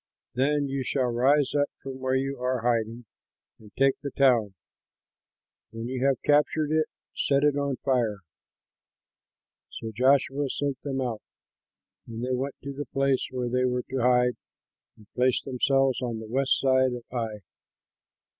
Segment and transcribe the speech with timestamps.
[0.33, 3.05] Then you shall rise up from where you are hiding,
[3.59, 4.55] and take the town.
[5.69, 8.21] When you have captured it, set it on fire."
[9.69, 11.21] So Joshua sent them out,
[12.07, 14.37] and they went to the place where they were to hide
[14.97, 17.41] and placed themselves on the west side of Ai.